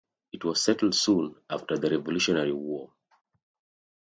It 0.33 0.43
was 0.43 0.63
settled 0.63 0.95
soon 0.95 1.35
after 1.47 1.77
the 1.77 1.91
Revolutionary 1.91 2.53
War. 2.53 2.91